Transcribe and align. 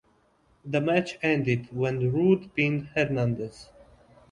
The 0.65 0.81
match 0.81 1.19
ended 1.21 1.67
when 1.71 2.11
Roode 2.11 2.55
pinned 2.55 2.87
Hernandez. 2.95 3.69